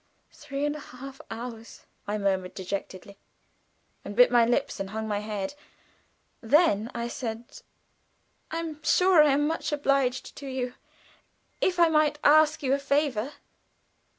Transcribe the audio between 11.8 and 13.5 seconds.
might ask you a favor?"